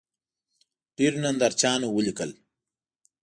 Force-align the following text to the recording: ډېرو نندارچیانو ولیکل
ډېرو 0.97 1.17
نندارچیانو 1.23 1.87
ولیکل 1.91 2.31